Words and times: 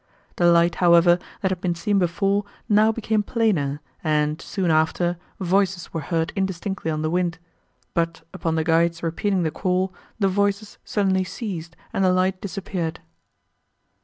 The 0.37 0.51
light, 0.51 0.73
however, 0.81 1.19
that 1.41 1.51
had 1.51 1.61
been 1.61 1.75
seen 1.75 1.99
before, 1.99 2.43
now 2.67 2.91
became 2.91 3.21
plainer, 3.21 3.81
and, 4.03 4.41
soon 4.41 4.71
after, 4.71 5.15
voices 5.39 5.93
were 5.93 6.01
heard 6.01 6.33
indistinctly 6.35 6.89
on 6.89 7.03
the 7.03 7.09
wind; 7.11 7.37
but, 7.93 8.23
upon 8.33 8.55
the 8.55 8.63
guides 8.63 9.03
repeating 9.03 9.43
the 9.43 9.51
call, 9.51 9.93
the 10.17 10.27
voices 10.27 10.79
suddenly 10.83 11.23
ceased, 11.23 11.75
and 11.93 12.03
the 12.03 12.11
light 12.11 12.41
disappeared. 12.41 12.99